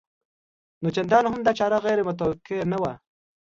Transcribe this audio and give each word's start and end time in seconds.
نو 0.81 0.87
چندان 0.95 1.23
هم 1.27 1.39
دا 1.47 1.51
چاره 1.59 1.77
غیر 1.85 1.99
متوقع 2.09 2.59
نه 2.71 2.77
وه 2.81 2.91